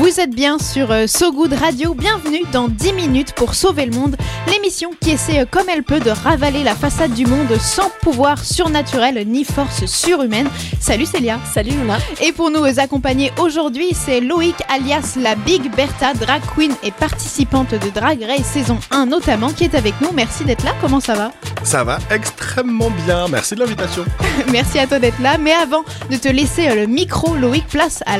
[0.00, 3.92] Vous êtes bien sur euh, So Good Radio, bienvenue dans 10 minutes pour sauver le
[3.92, 4.16] monde,
[4.50, 8.42] l'émission qui essaie euh, comme elle peut de ravaler la façade du monde sans pouvoir
[8.42, 10.48] surnaturel ni force surhumaine.
[10.80, 11.38] Salut Célia.
[11.52, 11.98] Salut Luna.
[12.22, 17.72] Et pour nous accompagner aujourd'hui, c'est Loïc alias la Big Bertha, drag queen et participante
[17.72, 20.12] de Drag Race saison 1 notamment, qui est avec nous.
[20.14, 21.30] Merci d'être là, comment ça va?
[21.62, 24.04] Ça va extrêmement bien, merci de l'invitation.
[24.52, 28.02] Merci à toi d'être là, mais avant de te laisser euh, le micro, Loïc, place
[28.06, 28.18] à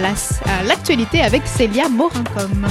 [0.65, 2.67] l'actualité avec Célia Morincom.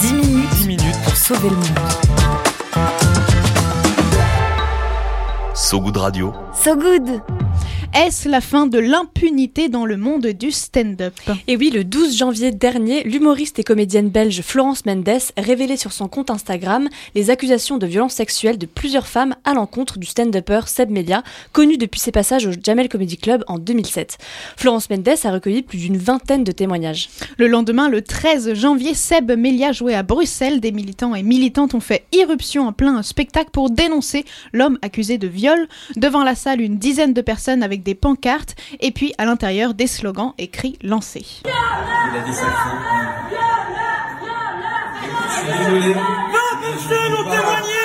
[0.00, 1.78] 10 minutes, 10 minutes pour sauver le monde.
[5.54, 6.32] So Good Radio.
[6.54, 7.37] So Good
[7.94, 11.14] est-ce la fin de l'impunité dans le monde du stand-up?
[11.46, 16.06] Et oui, le 12 janvier dernier, l'humoriste et comédienne belge Florence Mendes révélait sur son
[16.06, 20.90] compte Instagram les accusations de violences sexuelles de plusieurs femmes à l'encontre du stand-upper Seb
[20.90, 21.22] Melia,
[21.52, 24.18] connu depuis ses passages au Jamel Comedy Club en 2007.
[24.56, 27.08] Florence Mendes a recueilli plus d'une vingtaine de témoignages.
[27.38, 30.60] Le lendemain, le 13 janvier, Seb Melia jouait à Bruxelles.
[30.60, 35.26] Des militants et militantes ont fait irruption en plein spectacle pour dénoncer l'homme accusé de
[35.26, 35.68] viol.
[35.96, 39.86] Devant la salle, une dizaine de personnes avec des pancartes et puis à l'intérieur des
[39.86, 41.26] slogans écrits lancés.
[41.44, 42.46] Il a dit ça
[45.28, 45.94] Je suis désolé.
[45.94, 46.00] 20
[46.60, 47.77] personnes ont témoigné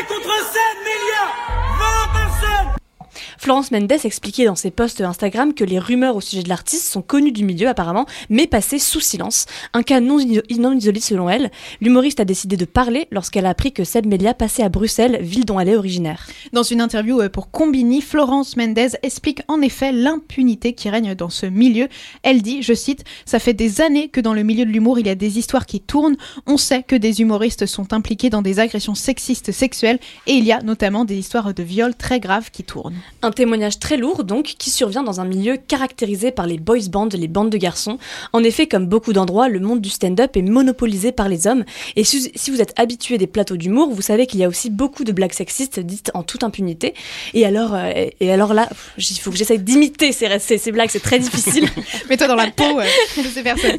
[3.43, 7.01] Florence Mendes expliquait dans ses posts Instagram que les rumeurs au sujet de l'artiste sont
[7.01, 9.47] connues du milieu apparemment, mais passées sous silence.
[9.73, 11.51] Un cas non, isolé selon elle.
[11.81, 15.43] L'humoriste a décidé de parler lorsqu'elle a appris que Seb Melia passait à Bruxelles, ville
[15.43, 16.25] dont elle est originaire.
[16.53, 21.27] Dans une interview euh, pour Combini, Florence Mendes explique en effet l'impunité qui règne dans
[21.27, 21.89] ce milieu.
[22.21, 25.07] Elle dit, je cite, Ça fait des années que dans le milieu de l'humour, il
[25.07, 26.15] y a des histoires qui tournent.
[26.47, 30.53] On sait que des humoristes sont impliqués dans des agressions sexistes sexuelles et il y
[30.53, 32.95] a notamment des histoires de viols très graves qui tournent
[33.33, 37.27] témoignage très lourd, donc, qui survient dans un milieu caractérisé par les boys bands, les
[37.27, 37.97] bandes de garçons.
[38.31, 41.63] En effet, comme beaucoup d'endroits, le monde du stand-up est monopolisé par les hommes.
[41.95, 45.03] Et si, vous êtes habitué des plateaux d'humour, vous savez qu'il y a aussi beaucoup
[45.03, 46.93] de blagues sexistes dites en toute impunité.
[47.33, 50.99] Et alors, euh, et alors là, il faut que j'essaye d'imiter ces, ces, blagues, c'est
[50.99, 51.67] très difficile.
[52.09, 52.79] Mets-toi dans la peau
[53.17, 53.77] de ces personnes.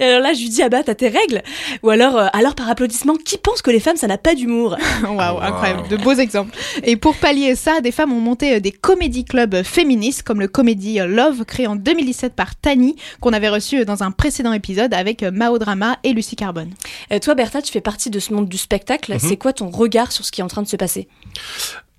[0.00, 1.42] Et alors là, je lui dis, ah bah, t'as tes règles.
[1.82, 4.76] Ou alors, euh, alors par applaudissement, qui pense que les femmes, ça n'a pas d'humour?
[5.02, 6.56] Waouh, incroyable, de beaux exemples.
[6.82, 10.98] Et pour pallier ça, des femmes ont monté des comédie clubs féministes comme le comédie
[10.98, 15.58] Love créé en 2017 par Tani qu'on avait reçu dans un précédent épisode avec Mao
[15.58, 16.70] Drama et Lucie Carbone.
[17.12, 19.12] Euh, toi Bertha, tu fais partie de ce monde du spectacle.
[19.12, 19.18] Mhm.
[19.18, 21.08] C'est quoi ton regard sur ce qui est en train de se passer?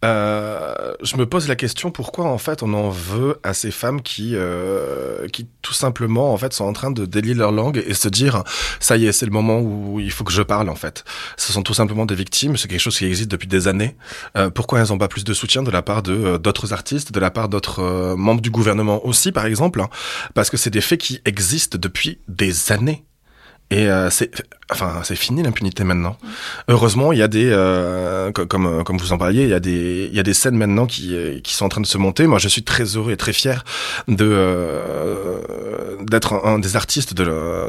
[0.06, 4.02] Euh, je me pose la question pourquoi en fait on en veut à ces femmes
[4.02, 7.94] qui euh, qui tout simplement en fait sont en train de délier leur langue et
[7.94, 8.44] se dire
[8.80, 11.04] ça y est c'est le moment où il faut que je parle en fait.
[11.36, 13.98] Ce sont tout simplement des victimes, c'est quelque chose qui existe depuis des années.
[14.38, 17.12] Euh, pourquoi elles n'ont pas plus de soutien de la part de euh, d'autres artistes,
[17.12, 19.90] de la part d'autres euh, membres du gouvernement aussi par exemple, hein
[20.34, 23.06] parce que c'est des faits qui existent depuis des années.
[23.72, 24.32] Et euh, c'est
[24.72, 26.18] enfin c'est fini l'impunité maintenant.
[26.68, 29.60] Heureusement, il y a des euh, comme euh, comme vous en parliez, il y a
[29.60, 31.98] des il y a des scènes maintenant qui euh, qui sont en train de se
[31.98, 32.28] monter.
[32.28, 33.64] Moi, je suis très heureux et très fier
[34.08, 34.82] de
[36.02, 37.68] d'être un, des artistes de la,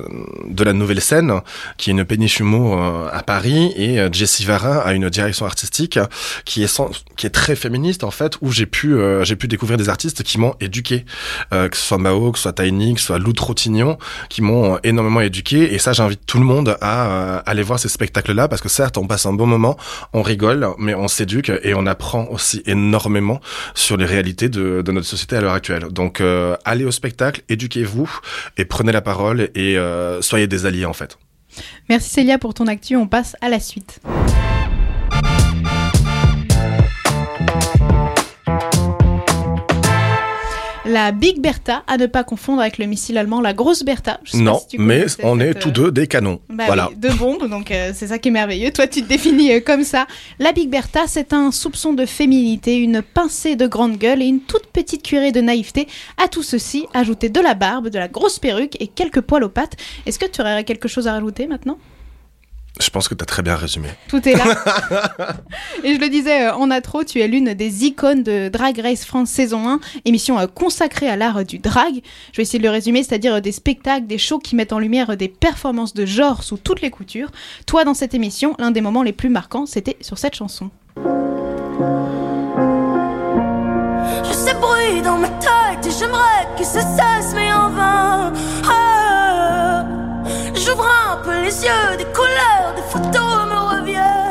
[0.48, 1.40] de la nouvelle scène
[1.76, 2.80] qui est une péniche humour
[3.12, 5.98] à Paris et Jessie Varin a une direction artistique
[6.44, 9.78] qui est sans, qui est très féministe en fait où j'ai pu j'ai pu découvrir
[9.78, 11.04] des artistes qui m'ont éduqué
[11.50, 14.78] que ce soit Mao, que ce soit Tiny, que ce soit Lou Trottignon qui m'ont
[14.84, 18.62] énormément éduqué et ça j'invite tout le monde à euh, aller voir ces spectacles-là parce
[18.62, 19.76] que certes, on passe un bon moment,
[20.12, 23.40] on rigole, mais on s'éduque et on apprend aussi énormément
[23.74, 25.84] sur les réalités de, de notre société à l'heure actuelle.
[25.90, 28.10] Donc, euh, allez au spectacle, éduquez-vous
[28.56, 31.18] et prenez la parole et euh, soyez des alliés en fait.
[31.88, 32.96] Merci Célia pour ton actu.
[32.96, 34.00] On passe à la suite.
[40.90, 44.20] La Big Bertha, à ne pas confondre avec le missile allemand, la grosse Bertha.
[44.34, 46.40] non, mais on est tous deux des canons.
[46.48, 46.90] Bah voilà.
[46.96, 48.72] deux bombes, donc euh, c'est ça qui est merveilleux.
[48.72, 50.06] Toi, tu te définis euh, comme ça.
[50.38, 54.40] La Big Bertha, c'est un soupçon de féminité, une pincée de grande gueule et une
[54.40, 55.86] toute petite cuillerée de naïveté.
[56.22, 59.48] À tout ceci, ajouter de la barbe, de la grosse perruque et quelques poils aux
[59.48, 59.76] pattes.
[60.06, 61.78] Est-ce que tu aurais quelque chose à rajouter maintenant?
[62.78, 63.88] Je pense que tu as très bien résumé.
[64.08, 64.44] Tout est là.
[65.84, 69.04] Et je le disais euh, en intro, tu es l'une des icônes de Drag Race
[69.04, 72.00] France saison 1, émission euh, consacrée à l'art du drag.
[72.32, 74.78] Je vais essayer de le résumer, c'est-à-dire euh, des spectacles, des shows qui mettent en
[74.78, 77.30] lumière des performances de genre sous toutes les coutures.
[77.66, 80.70] Toi, dans cette émission, l'un des moments les plus marquants, c'était sur cette chanson.
[84.24, 88.32] Je sais bruit dans ma tête et j'aimerais cesse mais en vain
[88.64, 88.79] Ah,
[90.62, 93.29] J'ouvre un peu les yeux, des couleurs, des photos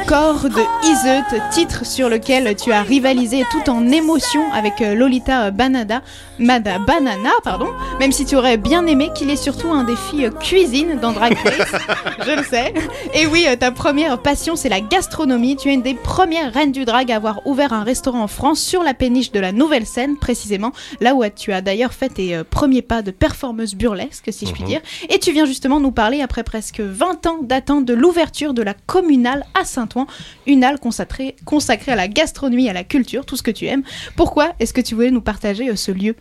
[0.10, 5.52] Corps de Iseut, titre sur lequel tu as rivalisé tout en émotion avec euh, Lolita
[5.52, 6.02] Banada,
[6.40, 7.68] Mada Banana, pardon,
[8.00, 11.38] même si tu aurais bien aimé qu'il ait surtout un défi euh, cuisine dans Drag
[11.38, 11.82] Race,
[12.26, 12.74] je le sais.
[13.14, 16.72] Et oui, euh, ta première passion c'est la gastronomie, tu es une des premières reines
[16.72, 19.86] du drag à avoir ouvert un restaurant en France sur la péniche de la Nouvelle
[19.86, 20.72] Scène, précisément,
[21.02, 24.64] là où tu as d'ailleurs fait tes premiers pas de performeuse burlesque, si je puis
[24.64, 24.70] Mhm.
[24.70, 24.82] dire.
[25.10, 28.74] Et tu viens justement nous parler, après presque 20 ans d'attente, de l'ouverture de la
[28.74, 29.99] communale à Saint-Ouen,
[30.46, 33.84] une halle consacrée, consacrée à la gastronomie, à la culture, tout ce que tu aimes.
[34.16, 36.16] Pourquoi est-ce que tu voulais nous partager euh, ce lieu?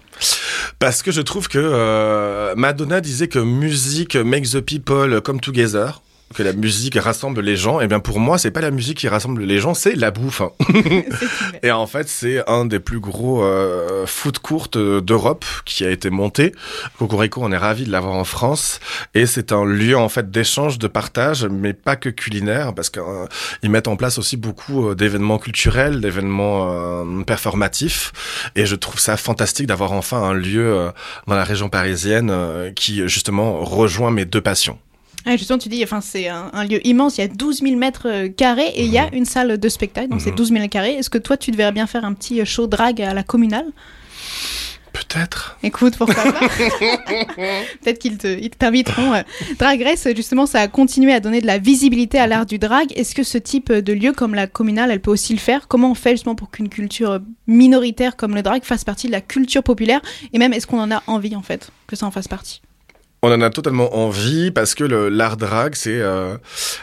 [0.79, 6.01] Parce que je trouve que euh, Madonna disait que musique make the people come together.
[6.35, 9.09] Que la musique rassemble les gens, et bien pour moi, c'est pas la musique qui
[9.09, 10.43] rassemble les gens, c'est la bouffe.
[11.63, 15.91] et en fait, c'est un des plus gros euh, food courts euh, d'Europe qui a
[15.91, 16.53] été monté.
[16.99, 18.81] Cocorico, on est ravi de l'avoir en France,
[19.15, 23.71] et c'est un lieu en fait d'échange, de partage, mais pas que culinaire, parce qu'ils
[23.71, 28.13] mettent en place aussi beaucoup euh, d'événements culturels, d'événements euh, performatifs,
[28.55, 30.91] et je trouve ça fantastique d'avoir enfin un lieu euh,
[31.27, 34.79] dans la région parisienne euh, qui justement rejoint mes deux passions.
[35.25, 37.77] Ah, justement, tu dis, enfin, c'est un, un lieu immense, il y a 12 000
[37.77, 40.37] mètres euh, carrés et il y a une salle de spectacle, donc c'est Mhm.
[40.37, 40.93] 12 000 carrés.
[40.95, 43.67] Est-ce que toi, tu devrais bien faire un petit euh, show drag à la communale?
[44.93, 45.59] Peut-être.
[45.63, 46.41] Écoute, pourquoi pas
[47.83, 49.13] Peut-être qu'ils te- ils t'inviteront.
[49.15, 49.23] euh.
[49.59, 52.91] Drag Race, justement, ça a continué à donner de la visibilité à l'art du drag.
[52.97, 55.69] Est-ce que ce type de lieu comme la communale, elle peut aussi le faire?
[55.69, 59.21] Comment on fait justement pour qu'une culture minoritaire comme le drag fasse partie de la
[59.21, 60.01] culture populaire?
[60.33, 62.63] Et même, est-ce qu'on en a envie, en fait, que ça en fasse partie?
[63.21, 66.37] On en a totalement envie parce que l'art drag, c'est euh,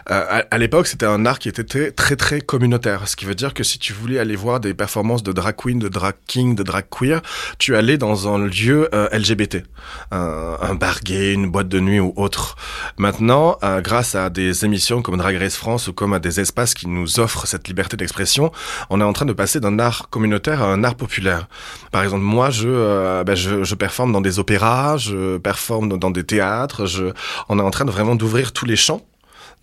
[0.05, 3.07] à, à l'époque, c'était un art qui était très, très communautaire.
[3.07, 5.79] Ce qui veut dire que si tu voulais aller voir des performances de drag queen,
[5.79, 7.21] de drag king, de drag queer,
[7.57, 9.63] tu allais dans un lieu euh, LGBT,
[10.11, 12.57] un, un bar gay, une boîte de nuit ou autre.
[12.97, 16.73] Maintenant, euh, grâce à des émissions comme Drag Race France ou comme à des espaces
[16.73, 18.51] qui nous offrent cette liberté d'expression,
[18.89, 21.47] on est en train de passer d'un art communautaire à un art populaire.
[21.93, 26.25] Par exemple, moi, je, ben, je, je performe dans des opéras, je performe dans des
[26.25, 27.06] théâtres, je,
[27.50, 29.01] on est en train de vraiment d'ouvrir tous les champs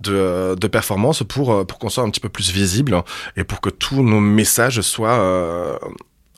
[0.01, 3.03] de, de performance pour, euh, pour qu'on soit un petit peu plus visible
[3.37, 5.77] et pour que tous nos messages soient, euh,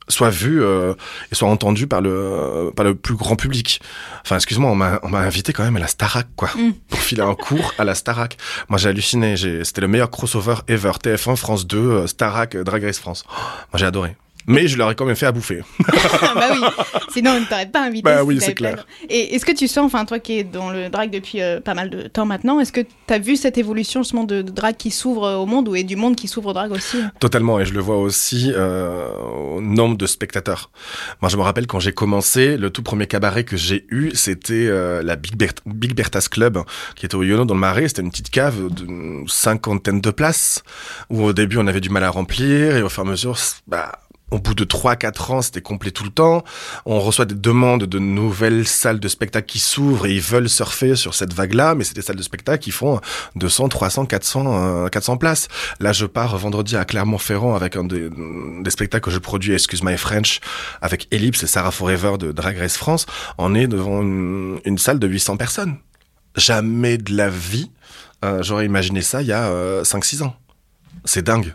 [0.09, 0.93] soient vus euh,
[1.32, 3.81] et soient entendus par le, par le plus grand public.
[4.23, 6.73] Enfin, excuse-moi, on m'a invité quand même à la Starac, quoi, Mm.
[6.91, 8.37] pour filer un cours à la Starac.
[8.69, 9.37] Moi, j'ai halluciné.
[9.37, 10.93] C'était le meilleur crossover ever.
[11.03, 13.25] TF1, France 2, euh, Starac, Drag Race France.
[13.29, 13.32] Oh,
[13.73, 14.15] moi, j'ai adoré.
[14.46, 15.62] Mais je leur ai quand même fait à bouffer.
[16.35, 16.61] bah oui,
[17.12, 18.02] sinon on ne t'aurait pas invité.
[18.02, 18.87] Bah si oui, c'est clair.
[19.08, 21.75] Et est-ce que tu sens, enfin toi qui es dans le drag depuis euh, pas
[21.75, 24.76] mal de temps maintenant, est-ce que tu as vu cette évolution justement de, de drag
[24.76, 26.99] qui s'ouvre euh, au monde ou et du monde qui s'ouvre au drag aussi?
[27.20, 29.08] Totalement, et je le vois aussi euh,
[29.56, 30.70] au nombre de spectateurs.
[31.23, 34.67] Moi, je me rappelle quand j'ai commencé, le tout premier cabaret que j'ai eu, c'était
[34.69, 36.58] euh, la Big, Bert- Big Bertha's Club,
[36.96, 37.88] qui était au Yono dans le Marais.
[37.88, 40.62] C'était une petite cave d'une cinquantaine de places,
[41.11, 43.37] où au début on avait du mal à remplir, et au fur et à mesure,
[43.67, 43.93] bah,
[44.31, 46.43] au bout de 3-4 ans, c'était complet tout le temps.
[46.87, 50.97] On reçoit des demandes de nouvelles salles de spectacle qui s'ouvrent et ils veulent surfer
[50.97, 53.00] sur cette vague-là, mais c'est des salles de spectacle qui font
[53.37, 55.49] 200, 300, 400, euh, 400 places.
[55.79, 58.10] Là, je pars vendredi à Clermont-Ferrand avec un des,
[58.70, 60.41] spectacles que je produis, Excuse My French,
[60.81, 63.06] avec Ellipse et Sarah Forever de Drag Race France.
[63.39, 65.77] On est devant une, une salle de 800 personnes.
[66.37, 67.70] Jamais de la vie,
[68.25, 70.34] euh, j'aurais imaginé ça il y a euh, 5-6 ans.
[71.05, 71.53] C'est dingue.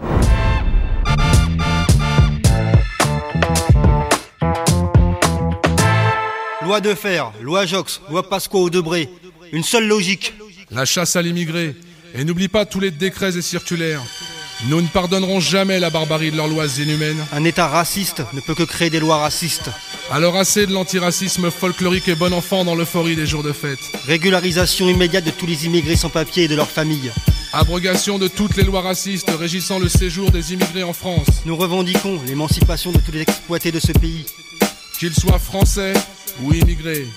[6.69, 9.09] Loi de fer, loi Jox, loi Pasqua au Debré.
[9.51, 10.35] Une seule logique.
[10.69, 11.75] La chasse à l'immigré.
[12.13, 14.03] Et n'oublie pas tous les décrets et circulaires.
[14.67, 17.25] Nous ne pardonnerons jamais la barbarie de leurs lois inhumaines.
[17.33, 19.71] Un État raciste ne peut que créer des lois racistes.
[20.11, 23.79] Alors assez de l'antiracisme folklorique et bon enfant dans l'euphorie des jours de fête.
[24.05, 27.11] Régularisation immédiate de tous les immigrés sans papier et de leurs familles.
[27.51, 31.41] Abrogation de toutes les lois racistes régissant le séjour des immigrés en France.
[31.45, 34.27] Nous revendiquons l'émancipation de tous les exploités de ce pays.
[34.99, 35.93] Qu'ils soient français
[36.43, 37.07] ou immigrés.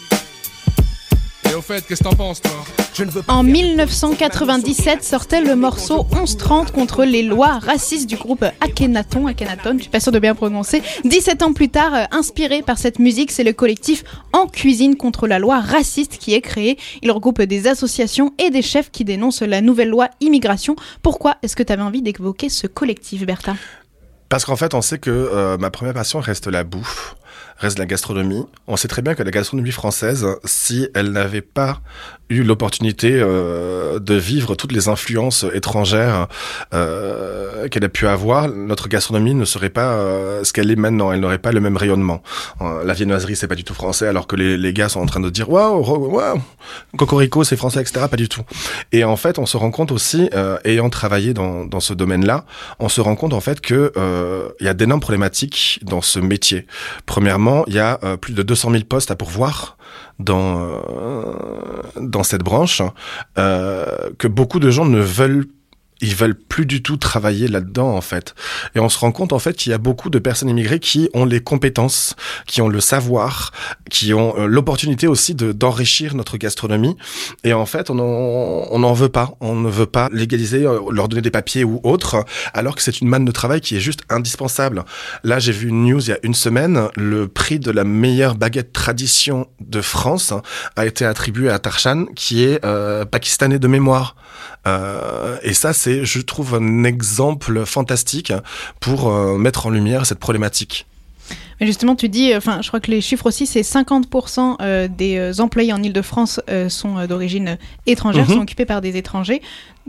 [1.51, 2.65] Et au fait, qu'est-ce que t'en penses, toi?
[3.29, 9.27] En 1997 sortait le morceau 1130 contre les lois racistes du groupe Akhenaton.
[9.27, 10.83] Akhenaton, je suis pas sûre de bien prononcer.
[11.05, 15.27] 17 ans plus tard, euh, inspiré par cette musique, c'est le collectif En Cuisine contre
[15.27, 16.79] la loi raciste qui est créé.
[17.01, 20.77] Il regroupe des associations et des chefs qui dénoncent la nouvelle loi immigration.
[21.03, 23.57] Pourquoi est-ce que tu avais envie d'évoquer ce collectif, Bertha?
[24.29, 27.17] Parce qu'en fait, on sait que euh, ma première passion reste la bouffe,
[27.63, 28.45] reste la gastronomie.
[28.67, 31.81] On sait très bien que la gastronomie française, si elle n'avait pas
[32.29, 36.27] eu l'opportunité euh, de vivre toutes les influences étrangères
[36.75, 41.13] euh, qu'elle a pu avoir, notre gastronomie ne serait pas euh, ce qu'elle est maintenant.
[41.13, 42.23] Elle n'aurait pas le même rayonnement.
[42.85, 45.31] La viennoiserie, c'est pas du tout français, alors que les, gars sont en train de
[45.31, 46.41] dire waouh, waouh,
[46.97, 48.07] cocorico, c'est français, etc.
[48.11, 48.43] Pas du tout.
[48.91, 50.31] Et en fait, on se rend compte aussi,
[50.65, 52.45] ayant travaillé dans, dans ce domaine-là,
[52.79, 53.93] on se rend compte en fait que
[54.61, 56.67] il y a d'énormes problématiques dans ce métier.
[57.07, 59.77] Premièrement, il y a euh, plus de 200 000 postes à pourvoir
[60.19, 60.81] dans euh,
[62.01, 62.83] dans cette branche
[63.39, 65.47] euh, que beaucoup de gens ne veulent
[66.03, 68.35] ils veulent plus du tout travailler là-dedans en fait.
[68.75, 71.09] Et on se rend compte en fait qu'il y a beaucoup de personnes immigrées qui
[71.15, 72.17] ont les compétences,
[72.47, 73.53] qui ont le savoir,
[73.89, 76.97] qui ont euh, l'opportunité aussi de d'enrichir notre gastronomie.
[77.45, 79.33] Et en fait, on en, on n'en veut pas.
[79.41, 83.01] On ne veut pas légaliser, euh, leur donner des papiers ou autre, alors que c'est
[83.01, 84.85] une manne de travail qui est juste indispensable.
[85.23, 88.35] Là, j'ai vu une news il y a une semaine, le prix de la meilleure
[88.35, 90.33] baguette tradition de France
[90.77, 94.17] a été attribué à Tarshan, qui est euh, pakistanais de mémoire.
[94.67, 98.33] Euh, et ça, c'est, je trouve, un exemple fantastique
[98.81, 100.87] pour euh, mettre en lumière cette problématique.
[101.63, 105.33] Justement, tu dis, enfin, je crois que les chiffres aussi, c'est 50% euh, des euh,
[105.41, 108.35] employés en Ile-de-France euh, sont euh, d'origine euh, étrangère, Mhm.
[108.35, 109.41] sont occupés par des étrangers.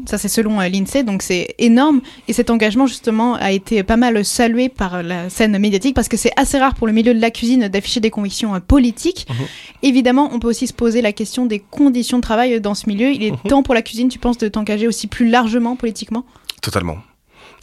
[0.05, 2.01] Ça, c'est selon euh, l'INSEE, donc c'est énorme.
[2.27, 6.17] Et cet engagement, justement, a été pas mal salué par la scène médiatique parce que
[6.17, 9.25] c'est assez rare pour le milieu de la cuisine d'afficher des convictions euh, politiques.
[9.29, 9.35] Mhm.
[9.83, 13.09] Évidemment, on peut aussi se poser la question des conditions de travail dans ce milieu.
[13.11, 13.49] Il est Mhm.
[13.49, 16.23] temps pour la cuisine, tu penses, de t'engager aussi plus largement politiquement?
[16.61, 16.97] Totalement.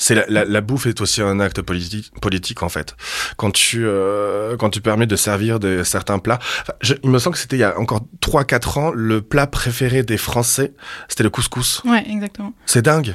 [0.02, 2.96] C'est la, la, la bouffe est aussi un acte politique, politique en fait.
[3.36, 7.18] Quand tu euh, quand tu permets de servir de certains plats, Enfin, je- il me
[7.18, 10.72] semble que c'était il y a encore 3-4 ans le plat préféré des Français,
[11.08, 11.82] c'était le couscous.
[11.84, 12.54] Ouais, exactement.
[12.64, 13.14] C'est dingue.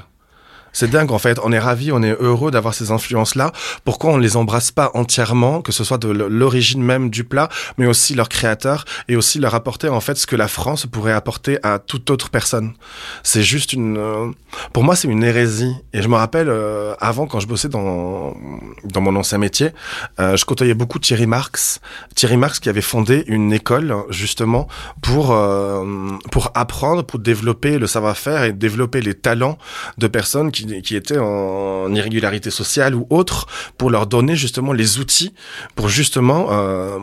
[0.75, 1.39] C'est dingue en fait.
[1.41, 3.53] On est ravis, on est heureux d'avoir ces influences-là.
[3.85, 7.87] Pourquoi on les embrasse pas entièrement, que ce soit de l'origine même du plat, mais
[7.87, 11.59] aussi leur créateur et aussi leur apporter en fait ce que la France pourrait apporter
[11.63, 12.73] à toute autre personne?
[13.23, 14.29] C'est juste une, euh,
[14.73, 15.73] pour moi c'est une hérésie.
[15.93, 18.35] Et je me rappelle euh, avant quand je bossais dans
[18.83, 19.69] dans mon ancien métier,
[20.19, 21.79] euh, je côtoyais beaucoup Thierry Marx.
[22.15, 24.67] Thierry Marx qui avait fondé une école justement
[25.01, 25.85] pour euh,
[26.33, 29.57] pour apprendre, pour développer le savoir-faire et développer les talents
[29.97, 34.99] de personnes qui, qui étaient en irrégularité sociale ou autre, pour leur donner justement les
[34.99, 35.33] outils
[35.75, 36.97] pour justement euh,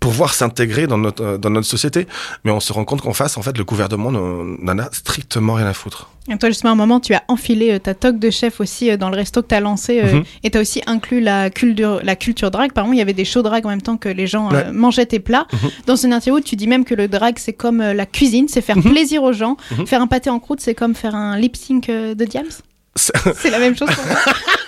[0.00, 2.06] pouvoir s'intégrer dans notre euh, dans notre société.
[2.44, 5.66] Mais on se rend compte qu'en face, en fait, le gouvernement n'en a strictement rien
[5.66, 6.08] à foutre.
[6.30, 8.90] Et toi, justement, à un moment, tu as enfilé euh, ta toque de chef aussi
[8.90, 10.22] euh, dans le resto que tu as lancé Mhm.
[10.44, 12.72] et tu as aussi inclus la culture, la culture drague.
[12.72, 14.70] Par exemple, il y avait des shows drag en même temps que les gens euh,
[14.72, 15.46] mangeaient tes plats.
[15.52, 15.70] Mhm.
[15.86, 18.78] Dans une interview, tu dis même que le drag, c'est comme la cuisine, c'est faire
[18.80, 19.56] plaisir aux gens.
[19.76, 19.86] Mhm.
[19.86, 22.46] Faire un pâté en croûte, c'est comme faire un lip sync de Diams?
[22.94, 23.88] C'est la même chose.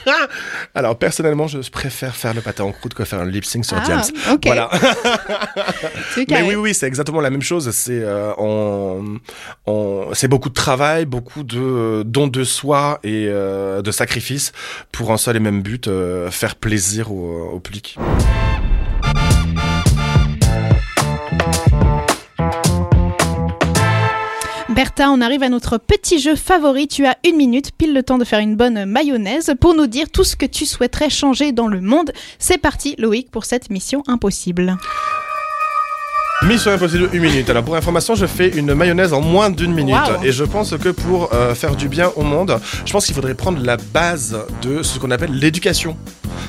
[0.75, 3.76] Alors personnellement, je préfère faire le pâté en croûte que faire un lip sync sur
[3.76, 4.02] Ah, Diams.
[4.45, 4.71] Voilà.
[6.28, 7.71] Mais oui, oui, c'est exactement la même chose.
[7.73, 9.19] C'est euh, on,
[9.66, 14.52] on, c'est beaucoup de travail, beaucoup de euh, dons de soi et euh, de sacrifices
[14.90, 17.97] pour un seul et même but, euh, faire plaisir au, au public.
[24.85, 26.88] Bertha, on arrive à notre petit jeu favori.
[26.88, 30.11] Tu as une minute, pile le temps de faire une bonne mayonnaise pour nous dire
[30.11, 32.12] tout ce que tu souhaiterais changer dans le monde.
[32.38, 34.76] C'est parti, Loïc, pour cette mission impossible.
[36.47, 37.49] Mission impossible, une minute.
[37.49, 39.95] Alors pour information, je fais une mayonnaise en moins d'une minute.
[39.95, 40.25] Wow.
[40.25, 43.35] Et je pense que pour euh, faire du bien au monde, je pense qu'il faudrait
[43.35, 45.97] prendre la base de ce qu'on appelle l'éducation.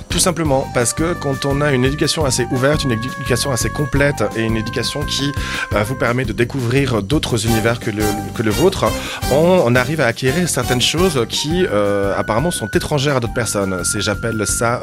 [0.09, 4.23] Tout simplement parce que quand on a une éducation assez ouverte, une éducation assez complète
[4.35, 5.31] et une éducation qui
[5.73, 8.85] euh, vous permet de découvrir d'autres univers que le, que le vôtre,
[9.31, 13.83] on, on arrive à acquérir certaines choses qui euh, apparemment sont étrangères à d'autres personnes.
[13.83, 14.81] C'est j'appelle ça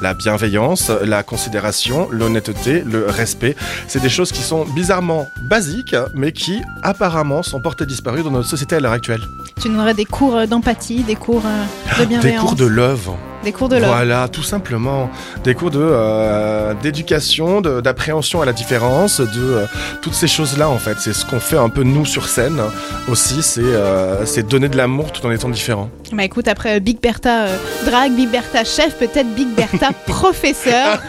[0.00, 3.56] la bienveillance, la considération, l'honnêteté, le respect.
[3.88, 8.48] C'est des choses qui sont bizarrement basiques, mais qui apparemment sont portées disparues dans notre
[8.48, 9.22] société à l'heure actuelle.
[9.60, 12.42] Tu nous donnerais des cours d'empathie, des cours euh, de Des bienveillance.
[12.48, 13.10] cours de love.
[13.44, 13.88] Des cours de l'or.
[13.88, 15.10] Voilà, tout simplement.
[15.44, 19.66] Des cours de euh, d'éducation, d'appréhension à la différence, de euh,
[20.00, 20.96] toutes ces choses-là en fait.
[20.98, 22.60] C'est ce qu'on fait un peu nous sur scène
[23.08, 25.88] aussi, c'est euh, donner de l'amour tout en étant différent.
[26.12, 27.56] Bah écoute, après Big Bertha euh,
[27.86, 31.02] drague, Big Bertha chef, peut-être Big Bertha professeur.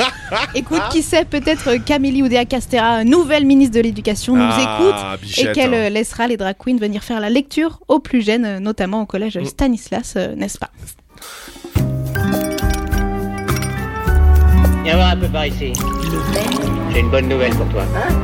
[0.55, 5.51] Écoute, qui sait, peut-être Camélie Oudéa Castera, nouvelle ministre de l'Éducation, nous Ah, écoute et
[5.51, 5.89] qu'elle hein.
[5.89, 9.45] laissera les drag queens venir faire la lecture aux plus jeunes, notamment au collège Mm.
[9.45, 10.69] Stanislas, n'est-ce pas?
[14.83, 15.71] Viens voir un peu par ici.
[16.93, 17.83] J'ai une bonne nouvelle pour toi.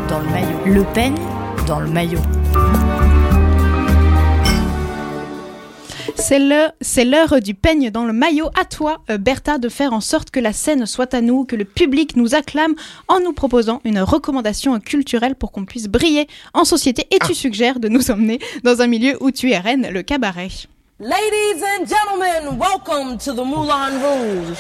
[0.10, 0.58] Dans le maillot.
[0.66, 1.16] Le peigne
[1.68, 2.20] dans le maillot.
[6.16, 8.50] C'est le- c'est l'heure du peigne dans le maillot.
[8.60, 11.56] À toi, euh, Bertha, de faire en sorte que la scène soit à nous, que
[11.56, 12.76] le public nous acclame
[13.08, 17.08] en nous proposant une recommandation culturelle pour qu'on puisse briller en société.
[17.12, 20.50] Et tu suggères de nous emmener dans un milieu où tu es reine, le cabaret.
[21.02, 24.60] Ladies and gentlemen, welcome to the Moulin Rouge.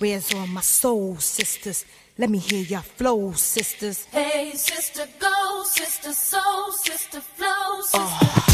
[0.00, 1.84] Where's all my soul sisters?
[2.18, 4.06] Let me hear your flow, sisters.
[4.06, 7.82] Hey, sister, go, sister, soul, sister, flow, oh.
[8.28, 8.45] sister.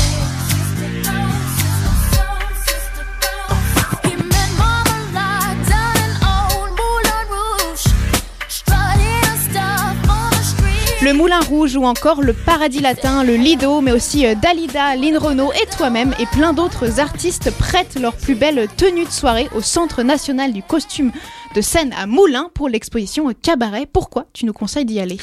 [11.23, 15.53] Moulin Rouge ou encore le Paradis Latin, le Lido, mais aussi euh, Dalida, Lynn Renault
[15.53, 20.03] et toi-même et plein d'autres artistes prêtent leur plus belle tenue de soirée au Centre
[20.03, 21.13] national du costume
[21.55, 23.87] de scène à Moulins pour l'exposition Cabaret.
[23.87, 25.19] Pourquoi tu nous conseilles d'y aller?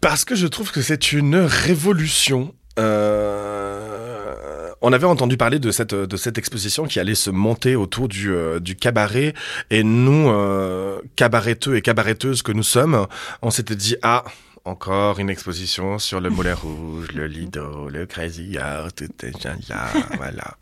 [0.00, 2.54] Parce que je trouve que c'est une révolution.
[2.78, 8.58] Euh, On avait entendu parler de cette, exposition qui allait se monter autour du, euh,
[8.80, 9.34] cabaret.
[9.70, 13.06] Et nous, euh, cabareteux et cabaretteuses que nous sommes,
[13.42, 14.24] on s'était dit, ah,
[14.64, 19.86] encore une exposition sur le Moulin Rouge, le Lido, le Crazy Art, tout est là,
[20.16, 20.56] voilà.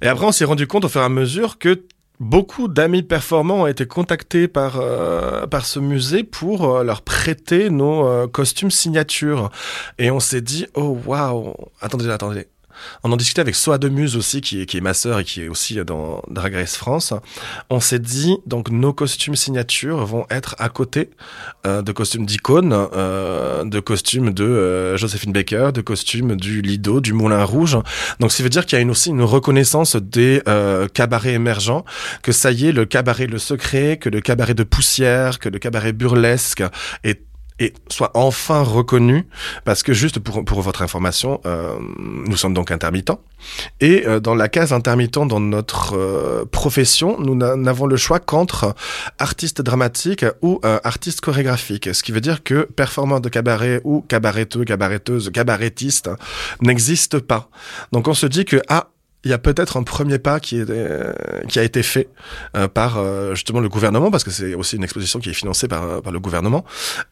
[0.00, 1.84] Et après, on s'est rendu compte au fur et à mesure que
[2.20, 7.70] Beaucoup d'amis performants ont été contactés par, euh, par ce musée pour euh, leur prêter
[7.70, 9.50] nos euh, costumes signature.
[9.98, 12.46] Et on s'est dit, oh waouh, attendez, attendez.
[13.02, 15.42] On en discutait avec Soa Demuse aussi, qui est, qui est ma sœur et qui
[15.42, 17.12] est aussi dans Drag Race France.
[17.70, 21.10] On s'est dit, donc nos costumes signature vont être à côté
[21.66, 27.00] euh, de costumes d'icônes, euh, de costumes de euh, Joséphine Baker, de costumes du Lido,
[27.00, 27.78] du Moulin Rouge.
[28.20, 31.84] Donc, ça veut dire qu'il y a une, aussi une reconnaissance des euh, cabarets émergents,
[32.22, 35.58] que ça y est, le cabaret Le Secret, que le cabaret de poussière, que le
[35.58, 36.62] cabaret burlesque
[37.02, 37.20] est
[37.60, 39.26] et soit enfin reconnu,
[39.64, 41.76] parce que juste pour, pour votre information, euh,
[42.26, 43.20] nous sommes donc intermittents,
[43.80, 48.18] et euh, dans la case intermittent dans notre euh, profession, nous n'a- n'avons le choix
[48.18, 48.74] qu'entre
[49.18, 54.00] artiste dramatique ou euh, artiste chorégraphique, ce qui veut dire que performeur de cabaret ou
[54.00, 56.10] cabaretteux, cabaretteuse, cabarettiste
[56.60, 57.48] n'existe pas.
[57.92, 58.88] Donc on se dit que, ah,
[59.24, 61.12] il y a peut-être un premier pas qui, est, euh,
[61.48, 62.08] qui a été fait
[62.56, 65.68] euh, par euh, justement le gouvernement, parce que c'est aussi une exposition qui est financée
[65.68, 66.64] par, par le gouvernement.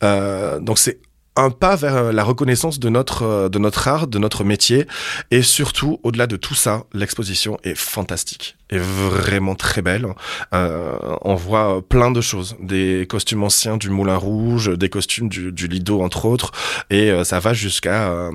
[0.03, 0.99] Euh, donc c'est
[1.37, 4.87] un pas vers euh, la reconnaissance de notre euh, de notre art, de notre métier,
[5.31, 10.07] et surtout au-delà de tout ça, l'exposition est fantastique, est vraiment très belle.
[10.55, 15.29] Euh, on voit euh, plein de choses, des costumes anciens du Moulin Rouge, des costumes
[15.29, 16.53] du, du Lido entre autres,
[16.91, 18.31] et euh, ça va jusqu'à euh,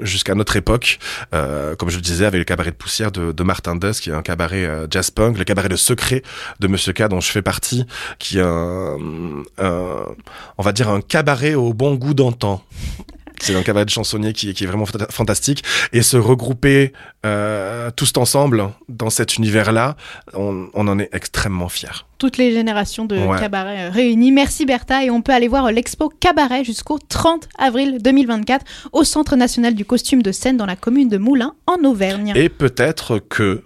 [0.00, 0.98] jusqu'à notre époque,
[1.34, 4.10] euh, comme je le disais avec le cabaret de poussière de, de Martin Duss, qui
[4.10, 6.22] est un cabaret euh, jazz punk, le cabaret de secret
[6.60, 7.84] de Monsieur K dont je fais partie,
[8.18, 8.96] qui est un,
[9.58, 10.06] un-
[10.58, 12.62] on va dire un cabaret au bon goût d'antan.
[13.42, 15.64] C'est un cabaret de chansonniers qui, qui est vraiment fanta- fantastique.
[15.92, 16.92] Et se regrouper
[17.26, 19.96] euh, tous ensemble dans cet univers-là,
[20.34, 21.88] on, on en est extrêmement fiers.
[22.18, 23.38] Toutes les générations de Ouais.
[23.40, 24.30] cabarets euh, réunies.
[24.32, 29.02] Merci Bertha et on peut aller voir euh, l'expo Cabaret jusqu'au 30 avril 2024 au
[29.04, 32.32] Centre national du costume de scène dans la commune de Moulins en Auvergne.
[32.36, 33.64] Et peut-être que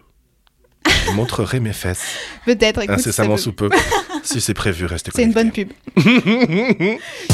[1.06, 2.06] je montrerai mes fesses.
[2.46, 3.68] Peut-être, Incessamment ça sous peu.
[4.26, 5.68] si c'est prévu, restez C'est une bonne pub.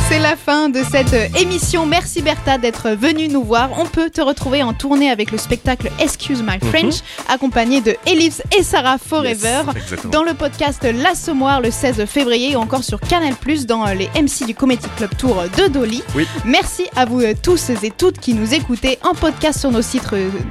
[0.09, 1.87] C'est la fin de cette euh, émission.
[1.87, 3.71] Merci Bertha d'être venue nous voir.
[3.79, 6.97] On peut te retrouver en tournée avec le spectacle Excuse My French,
[7.29, 12.61] accompagné de Elise et Sarah Forever, Yes, dans le podcast L'Assommoir le 16 février, ou
[12.61, 16.03] encore sur Canal Plus dans euh, les MC du Comedy Club Tour de Dolly.
[16.15, 16.27] Oui.
[16.45, 20.05] Merci à vous euh, tous et toutes qui nous écoutez en podcast sur nos sites,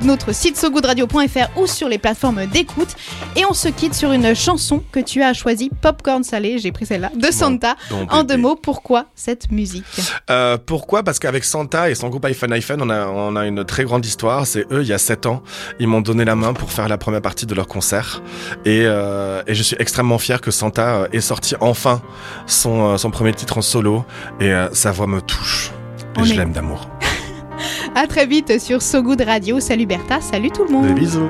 [0.04, 2.96] notre site sogoodradio.fr ou sur les plateformes d'écoute.
[3.36, 6.86] Et on se quitte sur une chanson que tu as choisie, Popcorn Salé, j'ai pris
[6.86, 7.76] celle-là, de Santa.
[7.90, 9.84] bon en deux mots, pourquoi cette musique?
[10.30, 11.04] Euh, pourquoi?
[11.04, 14.06] Parce qu'avec Santa et son groupe iPhone iPhone, on a, on a une très grande
[14.06, 14.48] histoire.
[14.48, 15.44] C'est eux, il y a 7 ans,
[15.80, 18.22] ils m'ont donné la main pour faire la première partie de leur concert.
[18.64, 22.02] Et, euh, et je suis extrêmement fier que Santa euh, ait sorti enfin
[22.48, 24.06] son, son premier titre en solo.
[24.40, 25.72] Et euh, sa voix me touche.
[26.16, 26.88] Et On je est- l'aime d'amour.
[27.96, 29.60] À très vite sur So Good Radio.
[29.60, 30.88] Salut Bertha, salut tout le monde.
[30.88, 31.30] Des bisous.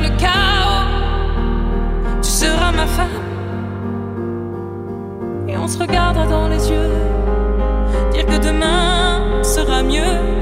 [0.00, 0.86] Le chaos.
[2.22, 3.08] Tu seras ma femme.
[5.46, 6.90] Et on se regardera dans les yeux.
[8.12, 10.41] Dire que demain sera mieux.